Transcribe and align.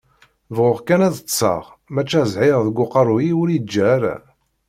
Beɣɣuɣ 0.55 0.79
kan 0.87 1.05
ad 1.07 1.15
ṭṭseɣ 1.21 1.63
maca 1.93 2.21
zzhir 2.31 2.59
deg 2.67 2.77
uqerru-w 2.83 3.37
ur 3.41 3.49
yi-iǧǧa 3.51 3.83
ara. 3.95 4.15